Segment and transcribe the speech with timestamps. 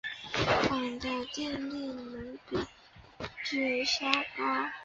[0.63, 2.57] 钫的电离能比
[3.45, 4.69] 铯稍高。